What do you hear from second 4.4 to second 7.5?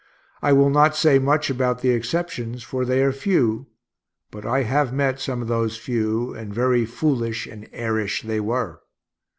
I have met some of those few, and very foolish